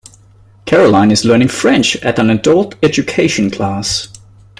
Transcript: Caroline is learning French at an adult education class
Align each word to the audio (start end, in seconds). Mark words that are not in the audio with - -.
Caroline 0.65 1.11
is 1.11 1.25
learning 1.25 1.49
French 1.49 1.95
at 1.97 2.17
an 2.17 2.31
adult 2.31 2.73
education 2.81 3.51
class 3.51 4.07